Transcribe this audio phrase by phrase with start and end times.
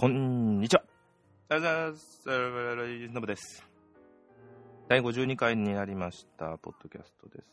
[0.00, 0.82] こんにちは。
[1.50, 2.00] ありがとうご
[2.30, 3.12] ざいます。
[3.12, 3.68] ノブです。
[4.88, 7.46] 第52回になりました、ポッドキャストです。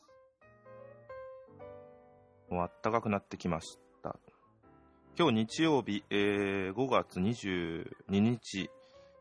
[2.50, 4.16] もうあったかくなってきました。
[5.20, 8.70] 今日日曜日、えー5月22日、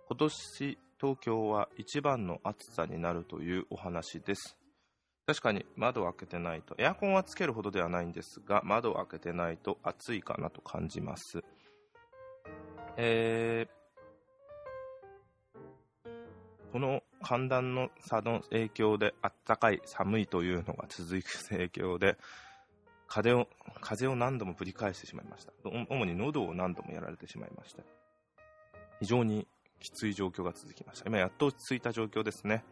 [0.09, 4.57] 今年東京は一番の暑さになるというお話です。
[5.27, 11.43] 確かに窓を開けてないと、エアコンはつけるほどではないんですが、窓を開けてないと暑いかなと感じます。
[12.97, 13.77] えー
[16.73, 22.19] この寒暖の差の影響で、あったかい、寒いというのが続く影響で、
[23.09, 23.49] 風を
[23.81, 25.53] 風を何度もぶり返してしまいました。
[25.65, 27.83] 主に喉を何度もやられてしまいました。
[29.01, 29.47] 非常に
[29.81, 31.09] きつい状況が続きました。
[31.09, 32.63] 今やっと落ち着いた状況ですね。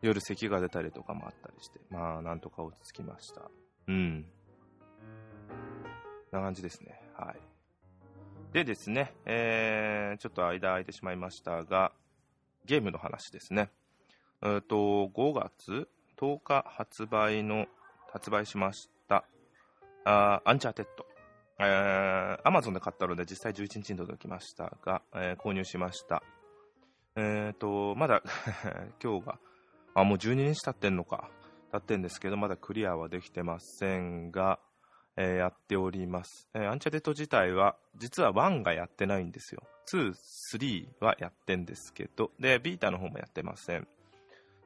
[0.00, 3.50] 夜咳が出たりとかもあったりして、まあなんとか落ち着きました。
[3.88, 4.24] うん。
[6.30, 6.98] な感じですね。
[7.14, 7.51] はい。
[8.52, 11.90] でですね、えー、ちょっと間空いてしまいましたが、
[12.66, 13.70] ゲームの話ですね。
[14.42, 14.76] えっと、
[15.14, 15.88] 5月
[16.20, 17.66] 10日発売の、
[18.12, 19.24] 発売しました、
[20.04, 21.06] あアンチャーテッド。
[21.60, 26.22] えー、アマゾンで買ったので実際11日に届きましたが、えー購入しました。
[27.16, 28.22] えっ、と、まだ
[29.02, 29.38] 今日が、
[29.94, 31.30] あ、もう12日経ってんのか。
[31.70, 34.58] 経ってんですけど、まだクリアはできてませんが、
[35.16, 36.48] えーやっております。
[36.54, 39.62] えーアンチャーテッド自体は、実は1がやってないんですよ。
[39.92, 40.12] 2、
[40.54, 43.86] 3はやってんですけど、で、ビータの方もやってません。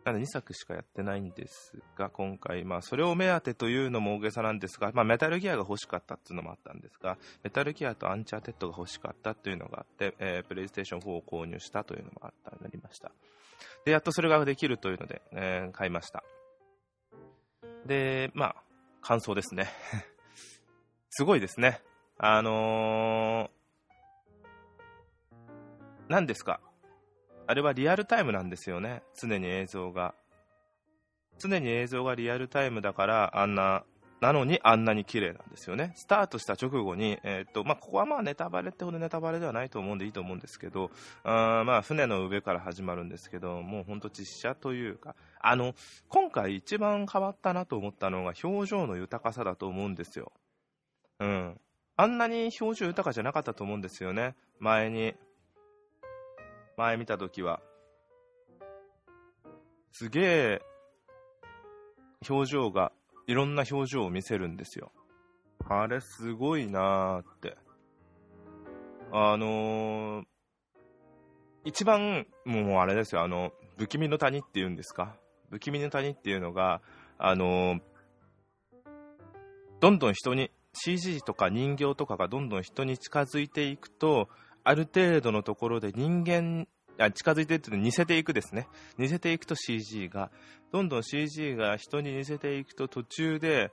[0.05, 13.11] なので2作しかやってないんですが、今回、まあ、それを目当てというのも大げさなんですが、まあ、メタルギアが欲しかったっていうのもあったんですが、メタルギアとアンチャーテッドが欲しかったというのがあって、えープレイステーション4を購入したというのもあったなりました。
[13.85, 16.23] で、やっとそれができるというので、えー買いました。
[17.85, 18.57] で、まあ、
[19.01, 19.67] 感想ですね。
[21.19, 21.81] すごいですね。
[22.19, 25.33] あのー、
[26.11, 26.61] 何ですか？
[27.47, 29.03] あれはリアルタイムなんですよね。
[29.19, 30.15] 常に映像が。
[31.39, 33.85] 常に映像がリアルタイムだから、あんな、
[34.21, 35.95] なのにあんなに綺麗なんですよね。
[35.97, 40.91] スタートした直後に、えーっと、まあ、ここはまあネタバレってほどネタバレではないと思うんでいいと思うんですけど、
[41.25, 45.73] あまあ、船の上から始まるんですけど、もう本当実写というか、あの、
[46.09, 50.31] 今回一番変わったなと思ったのが表情の豊かさだと思うんですよ。
[51.19, 51.61] うん。
[51.97, 54.37] あんなに表情豊かじゃなかったと思うんですよね。
[54.59, 55.15] 前に。
[56.77, 57.61] 前見たときは。
[59.93, 60.63] すげえ、
[62.29, 62.93] 表情が、
[63.27, 64.93] いろんな表情を見せるんですよ。
[65.69, 67.57] あれすごいなーって。
[69.11, 70.27] あのー、
[71.65, 75.17] 一番、もうあれですよ、あの、不気味の谷っていうんですか？
[75.51, 76.83] 不気味の谷っていうのが、
[77.19, 77.81] あのー
[79.79, 80.51] どんどん人に
[80.85, 84.29] CG とか人形とかがどんどん人に近づいていくと
[84.65, 88.69] ある程度のところで人間あ近づいていっての似せていくですね。
[88.99, 90.31] 似せていくと CG が
[90.73, 93.71] どんどん CG が人に似せていくと途中で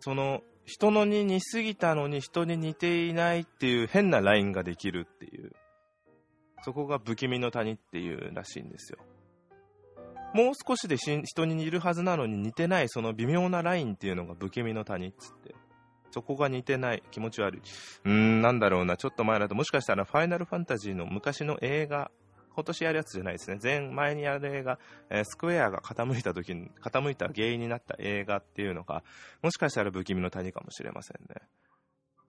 [0.00, 5.52] その人のに似すぎたのに人に似ていないっていう変なラインができるっていう。
[6.64, 8.98] そこが不気味の谷っていうらしいんですよ。
[10.36, 15.54] もう少しでし人に似るはずなのに似てないその微妙なラインっていうのが不気味の谷っつって。
[16.10, 17.02] そこが似てない。
[17.10, 17.60] 気持ち悪い。
[18.04, 18.96] うーんなんだろうな。
[18.96, 22.10] ちょっと前だともしかしたらファイナルファンタジーの昔の映画
[22.54, 23.58] 今年やるやつじゃないですね。
[23.62, 24.78] 前前にやる映画、
[25.10, 29.04] えースクエアが傾いた時に傾いた原因になった映画っていうのが
[29.42, 31.42] もしかしたら不気味の谷かもしれませんね。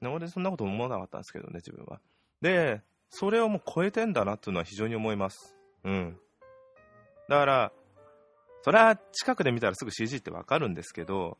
[0.02, 2.02] ね俺そんなこと思わなかったんですけどね自分は。
[2.42, 5.56] でそれをもう超えてんだなっていうのは非常に思います。
[5.86, 6.20] うん。
[7.30, 7.72] だから
[8.68, 11.38] それは近くで見たらすぐ CG ってわかるんですけど、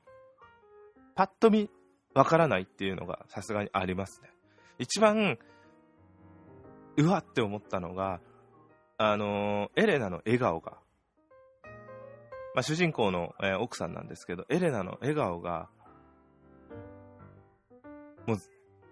[1.14, 1.70] パッと見
[2.14, 4.30] わからないっていうのがさすがにありますね。
[4.80, 5.38] 一番、
[6.96, 8.22] うわって思ったのが、
[8.98, 10.78] あのーエレナの笑顔が、
[12.56, 15.68] まあ、主人公の、えー奥さんなんですけど、エレナの笑顔が、
[18.26, 18.38] もう、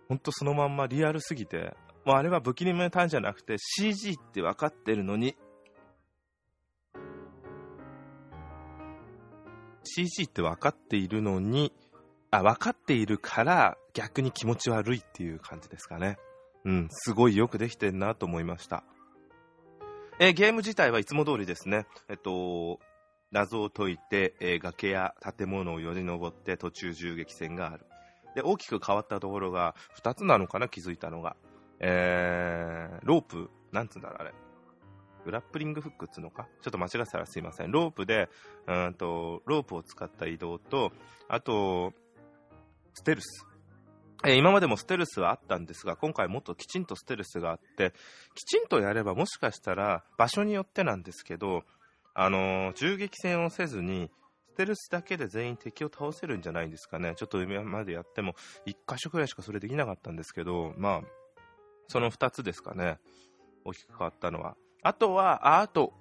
[0.10, 1.74] ほんとそのまんまリアルすぎて、
[2.04, 5.38] もうあれは不気味の単じゃなくて CG って分かってるのに、
[9.96, 11.72] CG って分かっているのに、
[12.30, 16.18] あ、分かっているから逆に気持ち悪いっていう感じですかね。
[16.66, 18.84] うん、すごいよくできてんなと思いました。
[20.20, 21.86] えゲーム自体はいつも通りですね。
[22.10, 22.80] えっと、
[23.32, 27.86] 謎を解いて、えー崖や建物をより登って途中銃撃戦がある。
[28.36, 31.38] で、大きく変わったところが2つなのかな、気づいたのが。
[31.80, 34.34] えー、ロープ、なんつうんだろう、あれ。
[35.26, 36.48] グラップリングフックっつうのか？
[36.62, 37.72] ちょっと間違ったらすいません。
[37.72, 38.30] ロープで、
[38.68, 40.92] うんと、ロープを使った移動と、
[41.28, 41.94] あと、
[42.94, 43.46] ステルス。
[44.26, 47.94] え今までもステルスはあったんですが、今回もっときちんとステルスがあって、
[48.34, 51.64] きちんとやればもしかしたら場所によってなんですけど、
[52.14, 54.10] あのー銃撃戦をせずに、
[54.54, 57.14] ステルスだけで全員敵を倒せるんじゃないんですかね。
[57.18, 58.36] ちょっと今までやっても、
[58.66, 61.08] 1箇所くらいしかそれできなかったんですけど、まあ、
[61.90, 62.98] その2つですかね。
[63.66, 64.56] 大きく変わったのは。
[64.86, 65.94] あとは、あと、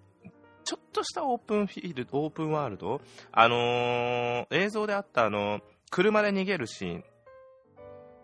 [0.63, 3.01] ちょっとしたオープンフィールド、オープンワールド
[3.33, 5.61] あのー映像であったあの
[5.91, 7.05] 車で逃げるシーン。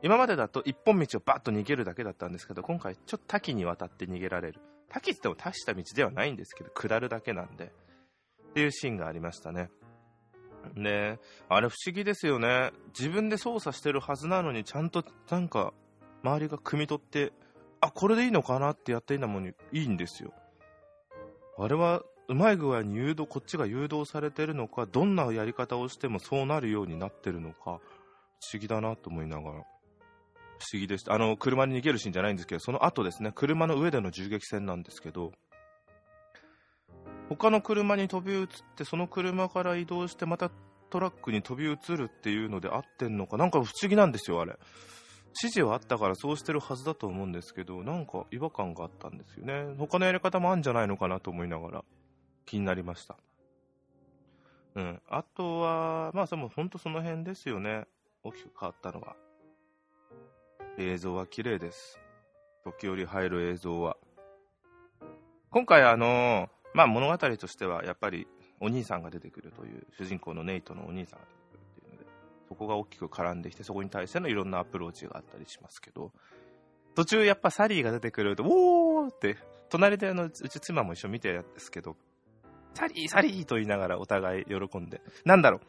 [0.02, 4.60] 今までだと一本道をバッと逃げるだけだったんですけど、今回ちょっと多岐にわたって逃げられる。
[4.90, 7.72] 多岐って言っても大した道ではないんですけど、下るだけなんで。
[8.50, 9.70] っていうシーンがありましたね。
[10.76, 11.18] で、
[11.48, 12.72] あれ不思議ですよね。
[12.88, 15.72] 自分で操作してるはずなのに、ちゃんとなんか、
[16.22, 17.32] 周りが汲み取って、
[17.80, 20.34] あ、これでいいのかなってやっていいのもいいんですよ。
[21.62, 27.80] あれは、うまい具合に誘導、こっちが誘導されてるのか、どんなやり方をしてもそうなるようになってるのか、不思
[28.58, 29.52] 議だなと思いながら。
[29.52, 29.56] 不
[30.72, 31.12] 思議でした。
[31.12, 35.32] あの、車に逃げるシーンじゃないんですけど、その後ですね、車の上での銃撃戦なんですけど、
[37.28, 38.46] 他の車に飛び移っ
[38.76, 40.50] て、その車から移動して、また
[40.88, 44.58] トラックに飛び移るっていうので合ってんのか、なんか不思議なんですよ、あれ。
[45.30, 49.74] 指示はあったからそうしてるはずだと思うんですけど、なんか違和感があったんですよね。
[49.78, 51.84] 他のやり方もあるんじゃないのかなと思いながら
[52.46, 53.16] 気になりました。
[54.74, 55.02] うん。
[55.08, 57.86] あとは、まあ、でも本当その辺ですよね。
[58.22, 59.16] 大きく変わったのは。
[60.78, 61.98] 映像は綺麗です。
[62.64, 63.96] 時折入る映像は。
[65.50, 68.28] 今回あのまあ物語としてはやっぱり
[68.60, 71.39] お兄さんが出てくるという、主人公のネイトのお兄さんが出てくる、
[72.50, 76.11] そこが大きく絡んできて、そこに対してのいろんなアプローチがあったりしますけど、
[76.97, 79.37] 途中やっぱサリーが出てくると、おーって、
[79.69, 81.97] 隣であのうち妻も一緒に見てるんですけど、
[82.75, 85.61] サリー、サリーと言いながらお互い喜んで、なんだろ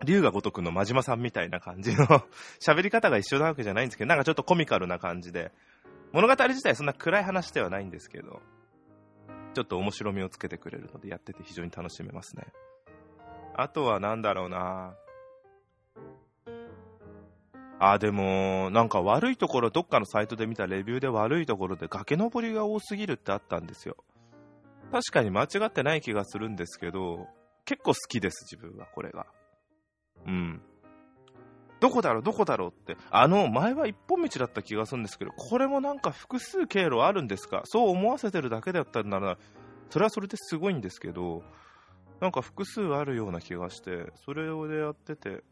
[0.00, 2.06] う、龍が如くの真島さんみたいな感じの
[2.64, 5.50] 喋り方が一緒なわけじゃないんですけど、なんかちょっとコミカルな感じで、
[6.12, 8.40] 物語自体そんな暗い話ではないんですけど、
[9.54, 12.46] ちょっと面白みをつけてくれるので、やってて非常に楽しめますね。
[13.56, 14.94] あとはなんだろうな
[17.82, 23.96] あ、でも、なんか悪いところ、どっかのサイトで見たレビューで悪いところで崖登りが多すぎるってあったんですよ。
[24.92, 27.26] 確かに間違ってない気がするんですけど、
[27.64, 29.26] 結構好きです、自分は、これが。
[30.26, 30.60] うん。
[31.80, 32.98] どこだろう、どこだろうって。
[33.10, 37.62] あの、前は一本道だった気がするんですけど、これもなんか複数経路あるんですか？
[37.64, 39.38] そう思わせてるだけだったんなら、
[39.88, 41.42] それはそれですごいんですけど、
[42.20, 45.42] なんか複数あるような気がして、それをでやってて、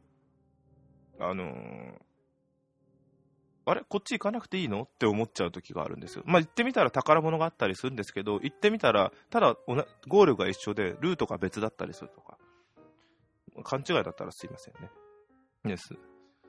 [1.19, 2.08] あのー
[3.71, 3.83] あれ？
[3.89, 4.83] こっち行かなくていいの？
[4.83, 6.23] って思っちゃう時があるんですよ。
[6.27, 9.57] まあ、行ってみたら宝物があったりするんですけど、行ってみたら、ただ
[10.07, 12.39] ゴールが一緒で、ルートが別だったりするとか、
[13.65, 14.91] 勘違いだったらすいませんね。
[15.65, 15.95] です。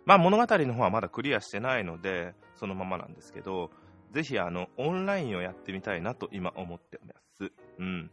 [0.06, 3.70] まあ、物語の方はまだクリアしてないので、そのままなんですけど、
[4.12, 7.52] ぜひ、あの、オンラインをやってみたいなと今思っております。
[7.80, 8.12] うん。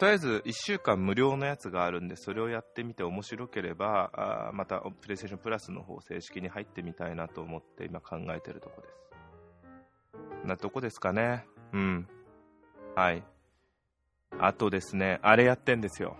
[0.00, 10.46] とりあえず、1週間無料のやつがあるんで、それをやってみて面白ければ、あまた、プレイステーションプラスの方、正式に入ってみたいなと思って今考えてるとこです。
[10.46, 11.44] なとこですかね？
[11.74, 12.08] うん。
[12.96, 13.22] はい。
[14.38, 16.16] あとですね、あれやってんですよ。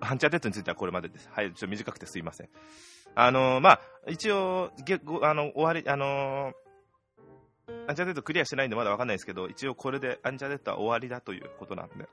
[0.00, 1.30] アンチャーテッドについてはこれまでです。
[1.32, 2.48] はい、ちょっと短くてすいません。
[3.14, 6.54] あのーまあ、一応、げごあの、終わり、あのー
[7.86, 12.08] アンチャーテッドクリアしてないんでまだわかんないですけど、一応これでアンチャーテッドは終わりだということなんで、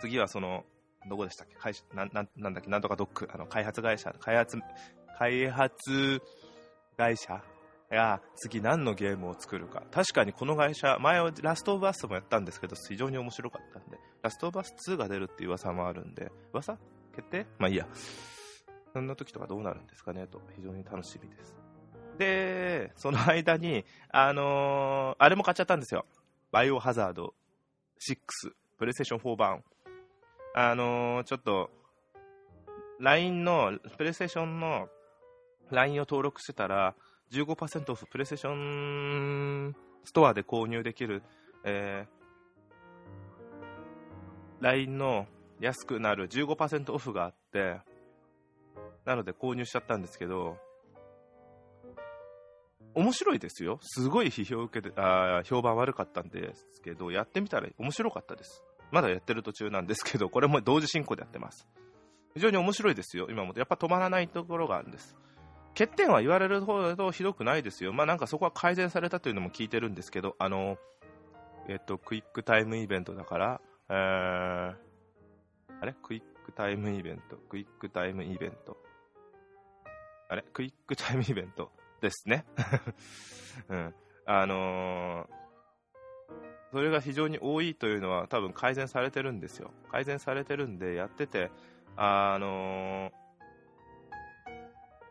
[0.00, 0.64] 次はその、
[1.08, 1.56] どこでしたっけ？
[1.56, 2.70] 会社なななんだっけ？
[2.70, 4.58] なんとかドック、あの、開発会社、開発、
[5.18, 6.22] 開発
[6.96, 7.42] 会社？
[7.90, 9.82] が次何のゲームを作るか。
[9.90, 16.78] 確かにこの会社、前はラストオブアスもやったんですけど、非常に面白かったんで、ラストオブアス2が出るっていう噂もあるんで、噂？
[17.16, 17.46] 決定？
[17.58, 17.88] まあいいや。
[18.92, 20.28] そんな時とかどうなるんですかね？
[20.28, 21.56] と、非常に楽しみです。
[22.16, 26.06] で、その間に、あのーあれも買っちゃったんですよ。
[26.52, 27.34] バイオハザード
[28.08, 28.16] 6、
[28.78, 28.98] プレイス。
[28.98, 29.64] テーション4版。
[30.54, 31.70] あのーちょっと、
[32.98, 34.88] LINE の、プレイステーションの
[35.70, 36.94] LINE を登録してたら、
[37.30, 41.22] 15%オフ、プレイステーションストアで購入できる、
[41.64, 45.26] えー、LINE の
[45.60, 47.80] 安くなる15%オフがあって、
[49.04, 50.56] なので購入しちゃったんですけど、
[52.94, 53.78] 面白いですよ。
[53.82, 58.64] すごい批評受けて、あ評判悪かったんですけど、やってみたら面白かったです。
[58.90, 61.66] まだやってる途中なんですけど、これも同時進行でやってます。
[62.34, 63.52] 非常に面白いですよ、今も。
[63.56, 65.16] やっぱ止まらないところがあるんです。
[65.78, 67.92] 欠点は言われるほどひどくないですよ。
[67.92, 70.78] まあなんかそこは改善されたというのも聞いてるんですけど、あの、
[71.68, 74.74] えっと、クイックタイムイベントだから、えー、
[75.80, 75.94] あれ？
[76.02, 78.76] クイックタイムイベント、クイックタイムイベント？
[80.28, 80.44] あれ？
[80.52, 81.70] クイックタイムイベント？
[82.00, 82.44] ですね。
[83.68, 83.94] うん。
[84.26, 85.39] あのー、
[86.72, 89.72] それが非常に多いというのは多分改善されてるんですよ。
[89.90, 91.50] 改善されてるんで、やってて、
[91.96, 93.10] あのー、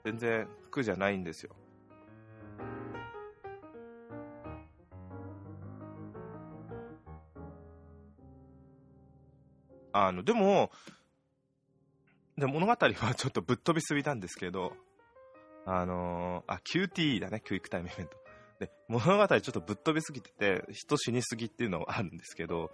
[0.06, 1.54] 全然苦じゃないんですよ。
[9.92, 10.72] あの、でも、
[12.38, 12.78] で物語は
[13.16, 14.72] ちょっとぶっ飛びすぎたんですけど、
[15.66, 18.29] あのー、あ、QTE だね、クイックタイムイベント。
[18.60, 22.72] で、物語ちょっとぶっ飛びすぎてて、人死にすぎっていうのはあるんですけど、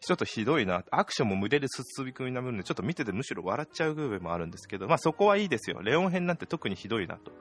[0.00, 5.80] ちょっとひどいな、アクションも無理で包み込みなむんで、ちょっと見ててむしろ笑っちゃう部分もあるんですけど、まあそこはいいですよ。
[5.82, 7.32] レオン編なんて特にひどいなと。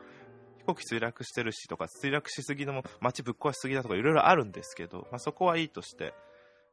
[0.60, 6.14] 飛行機墜落してるしとか、墜落しすぎのも街ぶっ壊しすぎだとかいろいろあるんですけど、まあそこはいいとして、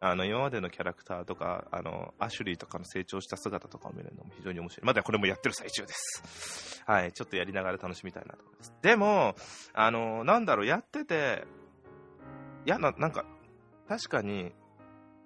[0.00, 4.86] あの、今までのキャラクターとか、あの、アシュリーとかの成長した姿とかを見るのも非常に面白い。
[4.86, 6.82] まだこれもやってる最中です。
[6.86, 8.74] はい、ちょっとやりながら楽しみたいなと思います。
[8.80, 9.34] でも、
[9.74, 11.44] あの、なんだろう、やってて、
[12.64, 13.24] やな、なんか、
[13.88, 14.52] 確かに、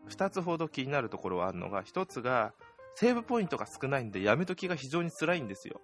[0.08, 2.54] 2つほど気になるところはあるのが、1つが、
[2.94, 5.80] セーブポイントが少ないんで、やめときが非常に辛いんですよ。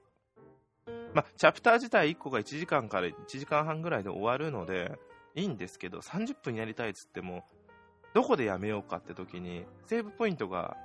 [1.15, 4.99] まあ、チャプター自体1個が1時間から1時間半ぐらいで終わるので、
[5.35, 7.45] いいんですけど、30分やりたいっつっても、
[8.15, 10.77] どこでやめようかって時に、セーブポイントが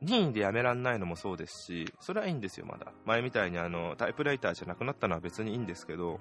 [0.00, 2.92] 任意でやめらんないのもそうですし、それはいいんですよ、まだ。
[3.04, 6.20] 前みたいにあの、タイプライターじゃなくなったのは別にいいんですけど、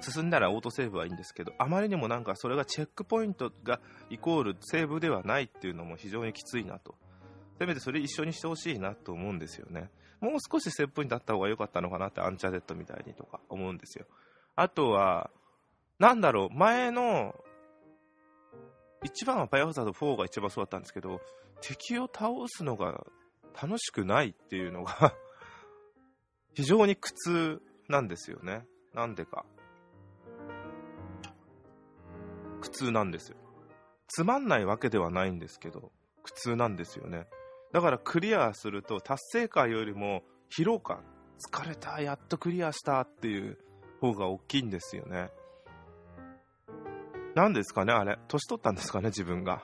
[0.00, 6.96] 進んだらオートセーブはいいんですけど、あまりにもなんかそれがチェックポイントがイコールセーブではないっていうのも非常にきついなと。
[7.58, 9.90] せめてそれ一緒にしてほしいなと思うんですよね。
[10.20, 14.06] もう少しセーブポイントあった方が良かったのかなってアンチャーデッドみたいにとか思うんですよ。
[14.56, 15.30] あとは、
[15.98, 17.34] なんだろう、前の、
[19.02, 21.20] 一番はバイオハザード4が一番そうだったんですけど、
[21.60, 23.04] 敵を倒すのが
[23.60, 25.14] 楽しくないっていうのが
[26.54, 28.66] 非常に苦痛なんですよね。
[28.94, 29.44] なんでか。
[32.60, 33.36] 苦痛なんですよ。
[34.08, 35.92] つまんないわけではないんですけど、
[36.22, 37.26] 苦痛なんですよね。
[37.72, 40.22] だからクリアすると達成感よりも
[40.54, 41.02] 疲労感、
[41.50, 43.58] 疲れた、やっとクリアしたっていう
[44.00, 45.30] 方が大きいんですよね。
[47.34, 48.18] 何ですかね、あれ。
[48.28, 49.62] 年取ったんですかね、自分が。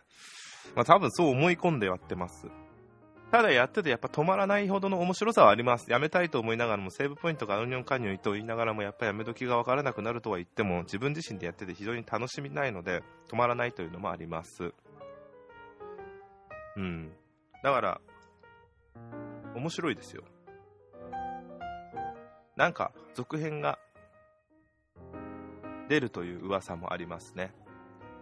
[0.76, 2.46] まあ多分そう思い込んでやってます。
[3.30, 5.90] ただやっててやっぱ止まらないほどの面白さはあります。
[5.90, 14.74] やめたいと思いながらもセーブポイントがアウニョン加入と言いながらもやっぱやめ時が分からなくなるとは言っても自分自身でやってて非常に楽しみないので止まらないというのもあります。
[16.76, 17.12] うん。
[17.62, 18.00] だから、
[19.54, 20.24] 面白いですよ。
[22.56, 23.78] なんか続編が
[25.90, 27.52] 出るという噂もありますね。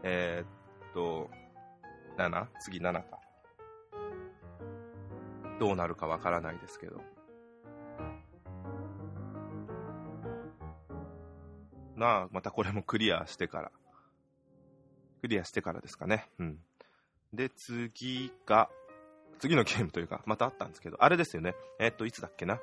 [0.03, 1.31] えー、っと、
[2.17, 2.47] 7?
[2.61, 3.21] 次7か。
[5.61, 7.03] どうなるかわからないですけど。
[11.95, 13.71] なあ、またこれもクリアしてから。
[15.21, 16.31] クリアしてからですかね。
[16.39, 16.59] うん。
[17.35, 18.71] で、次が、
[19.41, 21.55] 次のゲームというか、またあったんですけど、あれですよね。
[21.79, 22.59] えー、っと、いつだっけな？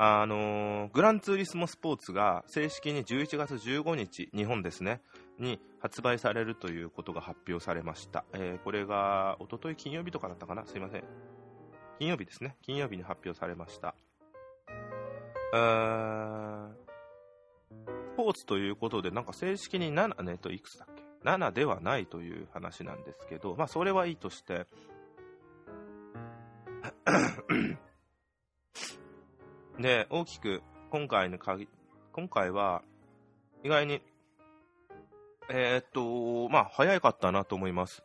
[0.00, 5.00] あのー、グランツーリスモスポーツが正式に11月15日、日本ですね、
[5.40, 8.24] に発売されるということが発表されました。
[8.32, 10.64] えー、これが、おととい金曜日とかだったかな？
[10.66, 11.04] すいません。
[11.98, 12.56] 金曜日ですね。
[12.62, 13.96] 金曜日に発表されました。
[15.50, 15.54] ス
[18.16, 24.66] ポーツということで、なんか正式に7ねといくつだっけ ?7 ではないという話なんですけど、まあそれはいいとして、
[29.78, 31.68] で、大きく今回の鍵、
[32.12, 32.82] 今回は
[33.62, 34.02] 意外に、
[35.50, 38.02] えー、っと、まあ早かったなと思います。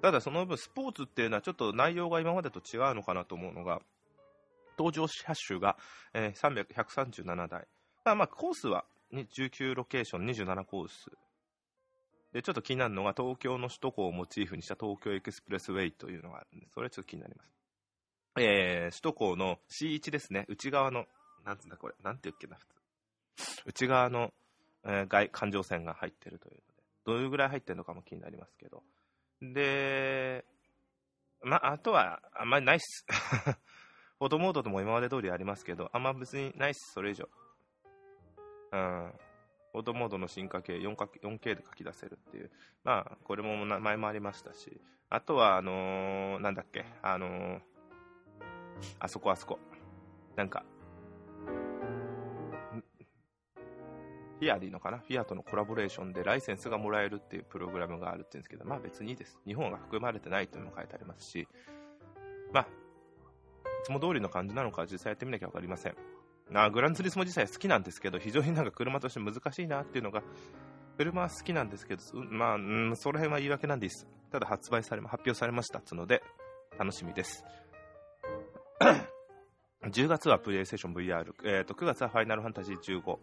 [0.00, 3.80] ただその分スポーツっていうのはちょっと内容が今までと違うのかなと思うのが、
[4.78, 5.76] 登場車種が、
[6.14, 7.66] えー、137台。
[8.04, 11.10] まあ、まあコースは19ロケーション27コース。
[12.32, 17.59] で、ちょっと気になるのが東京の首都高をモチーフにした東京エクスプレスウェイというのがあるんで、それちょっと気になります。
[18.38, 21.06] えー、首都高の C1 ですね、内側の、
[21.44, 22.74] なんつうんだこれ、なんて言うっけな、普通。
[23.66, 24.32] 内側の、
[24.84, 28.82] えー、外環状線が入ってるというので、どれぐらい入ってるのかも気になりますけど、
[29.42, 30.44] で、
[31.42, 33.06] まあ、あとは、あんまりないっす。
[34.18, 37.28] フォトモードとも今まで通りありますけど、あんま別にないっす、それ以上。
[38.72, 39.14] うん。
[39.72, 42.50] フォトモードの進化系 4K で書き出せるっていう。
[42.84, 44.80] まあ、これも前もありましたし。
[45.08, 47.60] あとは、あのー、なんだっけ、あのー、
[48.98, 49.58] あそこあそこ。
[50.36, 50.64] なんか、
[54.38, 54.98] フィアでいいのかな？
[54.98, 59.38] フィアとのコラボレーションでライセンスがもらえるっていうプログラムがあるって言うんですけど、まあ別にいいです。
[59.46, 61.46] 日本が含まれてないというのも書いてありますし、
[62.52, 62.66] まあ、い
[63.84, 65.94] つも通りの感じなのか実際やってみなきゃわかりません。
[66.54, 70.22] あグランツリスモ自体好きなんですけど、非常になんか車として難しいなっていうのが、
[70.96, 74.06] 車は好きなんですけど、まあ、うん、その辺は言い訳なんです。
[74.32, 76.22] ただ発売され、発表されましたっつので、
[76.78, 77.44] 楽しみです。
[79.84, 83.18] 10月はプレイステーション VR、えー、と9月はファイナルファンタジー15、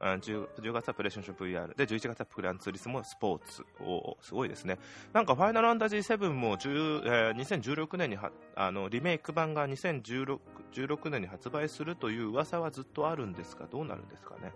[0.00, 3.64] 10, 10月はプレイステーション VR で11月はプランツーリスモスポーツ。
[3.80, 4.78] おすごいですね。
[5.12, 10.38] なんかファイナルファンタジー7も、えー、2016年にはあのリメイク版が2016
[10.72, 14.52] 16年に発売するという噂はずっとあるんですがどうなるんですかね。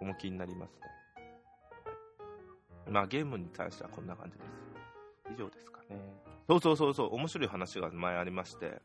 [0.00, 0.80] 重きになりますね。
[2.88, 4.50] まあゲームに対してはこんな感じです。
[5.34, 5.98] 以上ですかね。
[6.48, 7.14] そうそうそうそう。
[7.14, 8.82] 面白い話が前ありまして。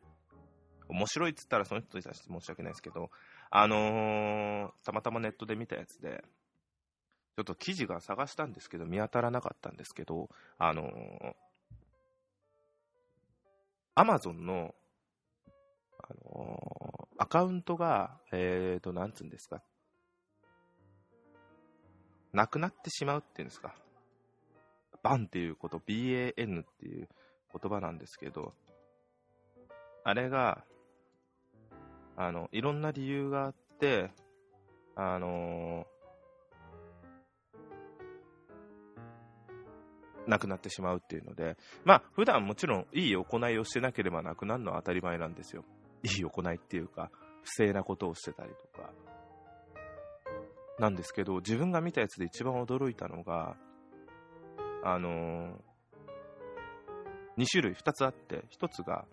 [0.87, 3.09] 面白いっつったらその人に対して申し訳ないですけど
[3.49, 6.23] あのー、たまたまネットで見たやつで、
[7.37, 10.83] ちょっと記事が探したんですけど、見当たらなかったんですけど、あの、
[13.95, 14.75] アマゾンの、
[15.99, 19.61] あのー、アカウントが、えーと、なんつうんですか、
[22.33, 23.73] なくなってしまうっていうんですか、
[25.01, 27.07] バンっていうこと、BAN っていう
[27.53, 28.53] 言葉なんですけど、
[30.03, 30.63] あれが、
[32.17, 34.11] あの、いろんな理由があって、
[34.95, 45.63] あのー、なくなってしまうっていうので、まあ、普段もちろんいい行いをしてなければなくなるのは当たり前なんですよ。
[46.03, 47.11] いい行いっていうか、
[47.43, 48.89] 不正なことをしてたりとか。
[50.79, 53.55] なんですけど、自分が見たやつで一番驚いたのが、
[54.83, 59.05] あのー、2種類、2つあって、1つが、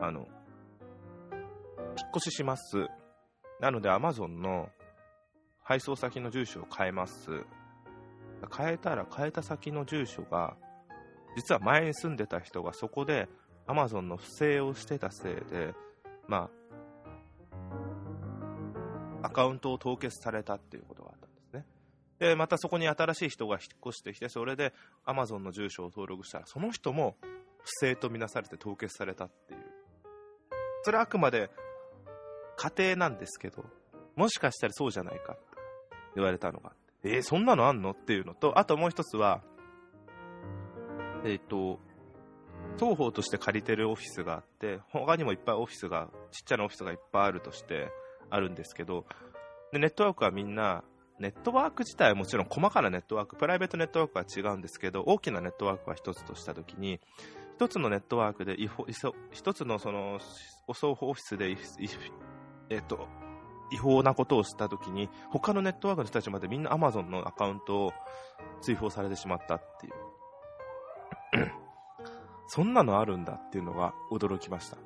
[0.00, 0.26] あの、
[1.98, 2.86] 引っ越しします。
[3.60, 4.68] なので Amazon の
[5.62, 7.44] 配送先の住所を変えます。
[8.56, 10.56] 変えたら変えた先の住所が、
[11.36, 13.28] 実は前に住んでた人がそこで
[13.66, 15.74] Amazon の不正をしてたせいで、
[16.26, 16.50] ま
[19.22, 21.64] あ、アカウントを凍結されたっていうことがあったんですね。
[22.18, 24.74] で、またそこに新しい人が引っ越してきて、それで
[25.06, 27.16] Amazon の住所を登録したら、その人も
[27.62, 29.60] 不正とみなされて凍結されたっていう。
[30.82, 31.50] それはあくまで
[32.56, 33.64] 家庭なんですけど、
[34.16, 35.42] もしかしたらそうじゃないかって
[36.16, 36.72] 言われたのが。
[37.04, 39.42] えー、そんなのあんのっていうのと、あともう一つは、
[41.24, 41.80] えっ、ー、と、
[42.76, 47.90] 双方として借りてるオフィスがあって、他にもいっぱいオフィスが、ちっちゃなオフィスがいっぱいあるとして
[48.30, 49.04] あるんですけど、
[49.72, 50.84] でネットワークはみんな、
[51.18, 57.00] ネットワーク自体はもちろん細かなネットワーク、プライベートネットワークは違うんですけど、大きなネットワークは一つとしたときに、
[57.56, 58.56] 一つのネットワークで、
[59.30, 60.18] 一つのその、
[60.72, 61.54] 双方オフィスで
[62.72, 63.06] えっと、
[63.70, 67.92] 違法なことをしたときに、他のネットワークの人たちまでみんな Amazon のアカウントを
[68.60, 69.92] 追放されてしまったっていう。
[72.48, 74.78] そんなのあるんだっていうのが驚きました。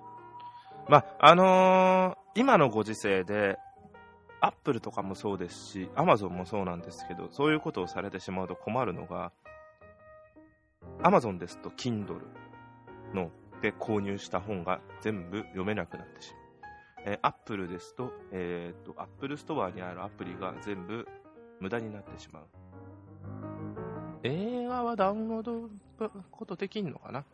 [0.88, 3.59] まあ、あのー、今のご時世で、
[4.40, 9.33] アップルとかもそうですし、アマゾンもそうなんですけど、そういうことをされてしまうと困るのが、
[11.03, 12.20] アマゾンですと Kindle
[13.14, 13.31] の
[13.62, 16.45] で購入した本が全部読めなくなってしまう。
[17.06, 21.06] えー、Apple ですと、えー、と、Apple Store にあるアプリが全部
[21.60, 22.46] 無駄になってしまう。
[24.24, 25.70] 映画はダウンロード
[26.32, 27.24] ことできんのかな？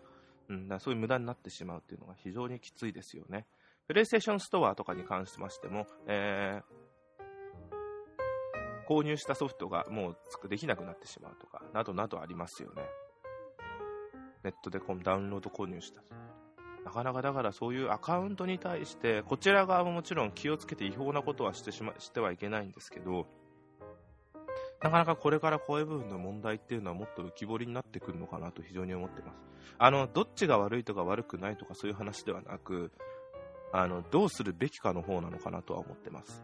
[0.50, 3.46] うん、だそういう無駄になってしまうっていうのが非常にきついですよね。
[3.88, 10.16] プレイステーションストアとかに関しましても、えー、購入したソフトがもう
[10.48, 12.82] できなくなってしまうとか、などなどありますよね。
[14.44, 16.02] ネットでダウンロード購入した。
[16.85, 23.27] なかなかだからそういうアカウントに対して、こちら側ももちろん気をつけて違法なことはしてしましてはいけないんですけど、
[24.83, 29.37] なかなかこれからこういう部分の問題っていうのはもっと浮き彫りになってくるのかなと非常に思ってます。
[29.79, 32.90] あの、どっちが悪いとか悪くないとかそういう話ではなく、
[33.73, 36.42] あの、どうするべきかの方なのかなとは思ってます。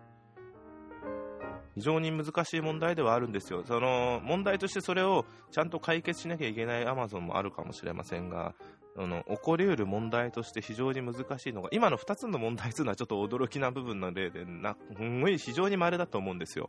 [1.78, 3.62] 非常に難しい問題ではあるんですよ。
[3.64, 8.54] その問題としてそれをちゃんと解決しなきゃいけない Amazon もあるかもしれませんが、
[8.96, 16.68] あの起こりうる問題として非常に難しいのが、今の2つの問題というのはちょっと驚きな部分の例で、なすごい非常に稀だと思うんですよ。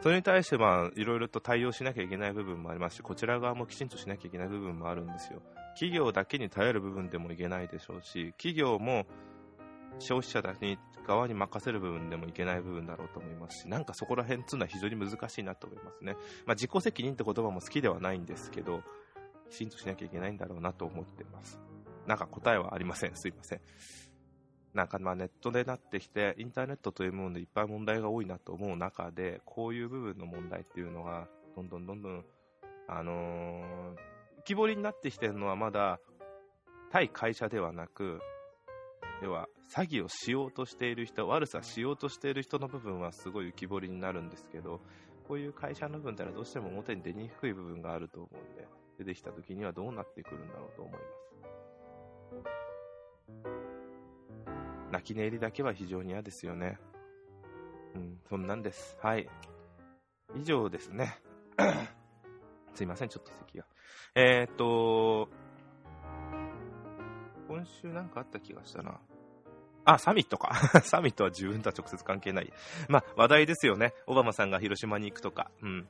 [0.00, 0.58] それに対して、い
[1.04, 5.40] ろいろと対応しなきゃいけない部分もありますし、こちら側もきちんとしなきゃいけない部分もあるんですよ。
[5.74, 9.06] 企業だけに頼る部分でもいけないでしょうし、企業も
[9.98, 16.12] 消費者に側に任せる部分でもいけない部分だろうと思いますし、なんかそこら辺っていうのは非常に難しいなと思いますね。
[16.46, 18.82] まあ、自己責任って言葉も好きではないんですけど、
[19.50, 21.58] きちんとしなきゃいけないんだろうなと思ってます。
[22.06, 23.16] なんか答えはありません。
[23.16, 23.60] すいません。
[24.74, 32.24] なんかまあネットでなってきて、インターネットというものでいっぱい問題が多いなと思う中で、こういう部分の問題っていうのが、どんどんどんどん、
[32.86, 36.00] あのー、浮き彫りになってきてるのはまだ、
[36.90, 38.20] 対会社ではなく、
[39.22, 44.80] 要は詐欺をしようとしている人悪さしようとしている人の部分はすごい浮き彫りになるんですけど
[45.26, 48.66] こういう会社の部分ってのはどうしても表に出にくい部分があると思うんで
[48.98, 51.28] 出てきた時にはどうなってくるんだろうと思います。
[54.90, 56.78] 泣き寝入りだけは非常に嫌ですよね。
[57.94, 58.96] うんそんなんです。
[59.02, 59.28] はい。
[60.34, 61.20] 以上ですね。
[62.74, 63.66] すいませんちょっと席が。
[64.14, 65.28] えー、っと
[67.58, 69.00] 今週なんかあった気がしたな。
[69.84, 70.54] あ、サミットか。
[70.84, 72.52] サミットは自分とは直接関係ない。
[72.88, 73.94] まあ、話題ですよね。
[74.06, 75.50] オバマさんが広島に行くとか。
[75.60, 75.88] うん。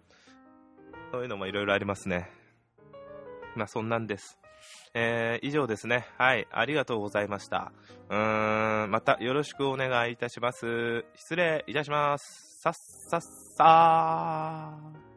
[1.13, 2.31] そういうのもいろいろありますね。
[3.55, 4.39] まあ、そんなんです。
[4.95, 6.07] えー、以上ですね。
[6.17, 6.47] はい。
[6.51, 7.73] ありがとうございました。
[8.09, 11.05] うーん、またよろしくお願いいたします。
[11.17, 12.61] 失礼いたします。
[12.63, 12.73] さっ
[13.11, 15.08] さっさー。